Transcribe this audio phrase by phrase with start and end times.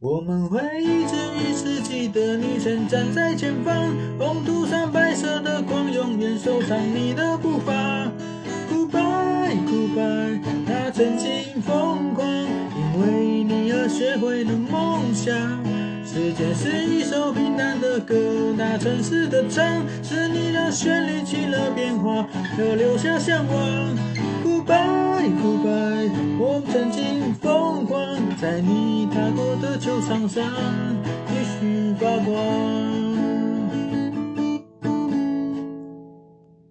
[0.00, 7.72] 我们会一直一直记得你曾站在前方，红土上白色的光，永远收藏你的步伐。
[8.70, 15.34] Goodbye，Goodbye，他曾经疯狂，因为你而学会了梦想。
[16.04, 18.14] 时间是一首平淡的歌，
[18.56, 19.64] 那城市的唱，
[20.02, 22.26] 是你让旋律起了变化，
[22.56, 23.96] 可留下向往。
[24.44, 27.83] Goodbye，Goodbye，我曾经疯，
[28.44, 30.44] 在你踏过的旧场上
[31.26, 32.73] 继续发光。